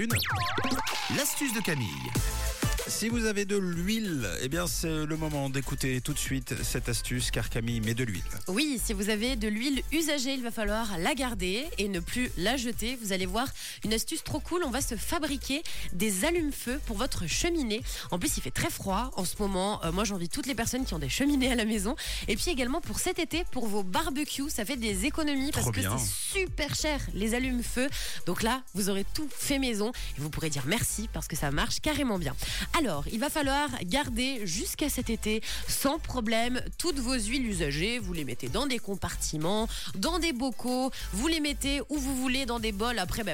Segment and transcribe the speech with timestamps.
[0.00, 0.12] Une.
[1.16, 1.88] L'astuce de Camille.
[2.88, 6.88] Si vous avez de l'huile, eh bien c'est le moment d'écouter tout de suite cette
[6.88, 8.22] astuce car Camille met de l'huile.
[8.48, 12.30] Oui, si vous avez de l'huile usagée, il va falloir la garder et ne plus
[12.38, 12.98] la jeter.
[13.02, 13.46] Vous allez voir
[13.84, 14.62] une astuce trop cool.
[14.64, 15.62] On va se fabriquer
[15.92, 17.82] des allumes-feu pour votre cheminée.
[18.10, 19.84] En plus, il fait très froid en ce moment.
[19.84, 21.94] Euh, moi, j'envie toutes les personnes qui ont des cheminées à la maison.
[22.26, 25.72] Et puis également pour cet été, pour vos barbecues, ça fait des économies parce Trop
[25.72, 27.88] que c'est super cher les allumes-feu.
[28.24, 31.50] Donc là, vous aurez tout fait maison et vous pourrez dire merci parce que ça
[31.50, 32.34] marche carrément bien.
[32.78, 37.98] Alors, il va falloir garder jusqu'à cet été sans problème toutes vos huiles usagées.
[37.98, 42.46] Vous les mettez dans des compartiments, dans des bocaux, vous les mettez où vous voulez
[42.46, 43.00] dans des bols.
[43.00, 43.32] Après, bah,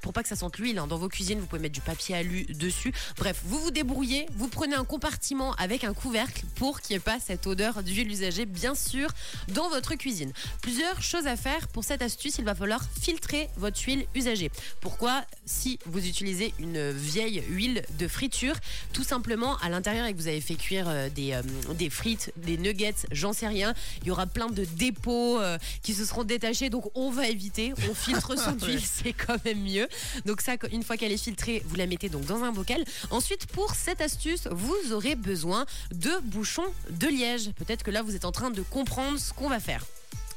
[0.00, 2.14] pour pas que ça sente l'huile, hein, dans vos cuisines, vous pouvez mettre du papier
[2.14, 2.94] alu dessus.
[3.18, 7.00] Bref, vous vous débrouillez, vous prenez un compartiment avec un couvercle pour qu'il n'y ait
[7.00, 9.10] pas cette odeur d'huile usagée, bien sûr,
[9.48, 10.32] dans votre cuisine.
[10.62, 12.38] Plusieurs choses à faire pour cette astuce.
[12.38, 14.50] Il va falloir filtrer votre huile usagée.
[14.80, 15.22] Pourquoi?
[15.44, 18.54] Si vous utilisez une vieille huile de friture,
[18.92, 21.42] tout simplement à l'intérieur et que vous avez fait cuire euh, des, euh,
[21.74, 25.94] des frites, des nuggets, j'en sais rien, il y aura plein de dépôts euh, qui
[25.94, 26.70] se seront détachés.
[26.70, 29.88] Donc on va éviter, on filtre son huile, c'est quand même mieux.
[30.24, 32.84] Donc ça, une fois qu'elle est filtrée, vous la mettez donc dans un bocal.
[33.10, 37.50] Ensuite, pour cette astuce, vous aurez besoin de bouchons de liège.
[37.52, 39.84] Peut-être que là, vous êtes en train de comprendre ce qu'on va faire.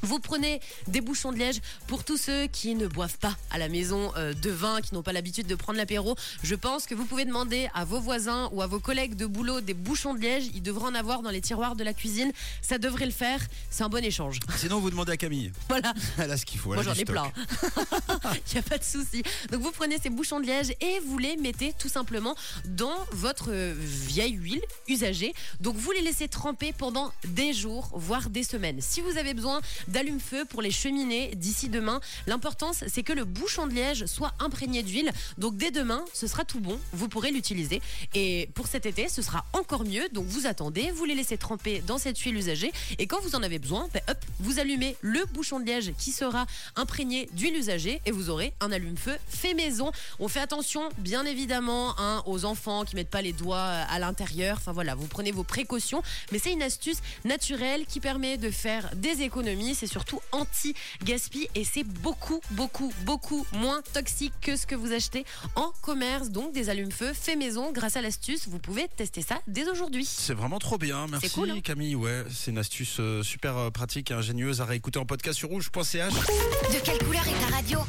[0.01, 3.69] Vous prenez des bouchons de liège pour tous ceux qui ne boivent pas à la
[3.69, 6.15] maison euh, de vin, qui n'ont pas l'habitude de prendre l'apéro.
[6.43, 9.61] Je pense que vous pouvez demander à vos voisins ou à vos collègues de boulot
[9.61, 10.45] des bouchons de liège.
[10.53, 12.31] Ils devraient en avoir dans les tiroirs de la cuisine.
[12.61, 13.39] Ça devrait le faire.
[13.69, 14.39] C'est un bon échange.
[14.57, 15.51] Sinon vous demandez à Camille.
[15.67, 15.93] Voilà.
[16.17, 16.73] Elle a ce qu'il faut.
[16.73, 17.31] Moi j'en ai plein.
[18.49, 19.23] Il n'y a pas de souci.
[19.51, 23.49] Donc vous prenez ces bouchons de liège et vous les mettez tout simplement dans votre
[23.51, 25.33] euh, vieille huile usagée.
[25.59, 28.79] Donc vous les laissez tremper pendant des jours, voire des semaines.
[28.81, 33.67] Si vous avez besoin d'allume-feu pour les cheminées d'ici demain, l'importance c'est que le bouchon
[33.67, 35.11] de liège soit imprégné d'huile.
[35.37, 36.79] Donc dès demain, ce sera tout bon.
[36.93, 37.81] Vous pourrez l'utiliser.
[38.13, 40.07] Et pour cet été, ce sera encore mieux.
[40.09, 42.71] Donc vous attendez, vous les laissez tremper dans cette huile usagée.
[42.97, 46.11] Et quand vous en avez besoin, ben, hop, vous allumez le bouchon de liège qui
[46.11, 46.45] sera
[46.75, 49.91] imprégné d'huile usagée et vous aurez un allume-feu fait maison.
[50.19, 54.57] On fait attention, bien évidemment, hein, aux enfants qui mettent pas les doigts à l'intérieur.
[54.57, 56.01] Enfin voilà, vous prenez vos précautions.
[56.31, 59.75] Mais c'est une astuce naturelle qui permet de faire des économies.
[59.79, 65.23] C'est surtout anti-gaspi et c'est beaucoup, beaucoup, beaucoup moins toxique que ce que vous achetez
[65.55, 66.31] en commerce.
[66.31, 68.49] Donc des allumes-feu fait maison grâce à l'astuce.
[68.49, 70.03] Vous pouvez tester ça dès aujourd'hui.
[70.03, 71.95] C'est vraiment trop bien, merci cool, hein Camille.
[71.95, 75.47] Ouais, c'est une astuce euh, super euh, pratique et ingénieuse à réécouter en podcast sur
[75.47, 76.13] rouge.ch.
[76.13, 77.79] De quelle couleur est ta radio?